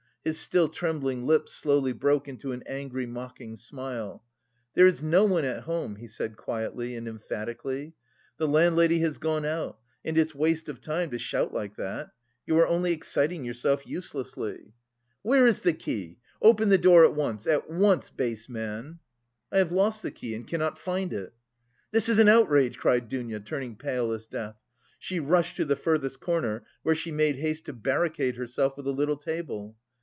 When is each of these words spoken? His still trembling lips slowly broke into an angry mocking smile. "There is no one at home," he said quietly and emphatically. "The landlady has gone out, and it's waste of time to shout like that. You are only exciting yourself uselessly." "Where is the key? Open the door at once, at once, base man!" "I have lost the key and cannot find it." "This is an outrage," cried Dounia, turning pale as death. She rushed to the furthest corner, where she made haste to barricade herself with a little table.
His 0.23 0.39
still 0.39 0.69
trembling 0.69 1.25
lips 1.25 1.51
slowly 1.51 1.93
broke 1.93 2.27
into 2.27 2.51
an 2.51 2.61
angry 2.67 3.07
mocking 3.07 3.57
smile. 3.57 4.23
"There 4.75 4.85
is 4.85 5.01
no 5.01 5.23
one 5.25 5.45
at 5.45 5.63
home," 5.63 5.95
he 5.95 6.05
said 6.07 6.37
quietly 6.37 6.95
and 6.95 7.07
emphatically. 7.07 7.95
"The 8.37 8.47
landlady 8.47 8.99
has 8.99 9.17
gone 9.17 9.45
out, 9.45 9.79
and 10.05 10.15
it's 10.19 10.35
waste 10.35 10.69
of 10.69 10.79
time 10.79 11.09
to 11.09 11.17
shout 11.17 11.55
like 11.55 11.75
that. 11.77 12.11
You 12.45 12.55
are 12.59 12.67
only 12.67 12.93
exciting 12.93 13.43
yourself 13.43 13.87
uselessly." 13.87 14.75
"Where 15.23 15.47
is 15.47 15.61
the 15.61 15.73
key? 15.73 16.19
Open 16.39 16.69
the 16.69 16.77
door 16.77 17.03
at 17.03 17.15
once, 17.15 17.47
at 17.47 17.67
once, 17.71 18.11
base 18.11 18.47
man!" 18.47 18.99
"I 19.51 19.57
have 19.57 19.71
lost 19.71 20.03
the 20.03 20.11
key 20.11 20.35
and 20.35 20.45
cannot 20.45 20.77
find 20.77 21.13
it." 21.13 21.33
"This 21.89 22.07
is 22.09 22.19
an 22.19 22.27
outrage," 22.29 22.77
cried 22.77 23.09
Dounia, 23.09 23.39
turning 23.39 23.75
pale 23.75 24.11
as 24.11 24.27
death. 24.27 24.57
She 24.99 25.19
rushed 25.19 25.55
to 25.55 25.65
the 25.65 25.75
furthest 25.75 26.19
corner, 26.19 26.63
where 26.83 26.93
she 26.93 27.11
made 27.11 27.37
haste 27.37 27.65
to 27.65 27.73
barricade 27.73 28.35
herself 28.35 28.77
with 28.77 28.85
a 28.85 28.91
little 28.91 29.17
table. 29.17 29.77